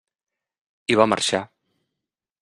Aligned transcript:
I 0.93 0.95
va 1.01 1.07
marxar. 1.13 1.41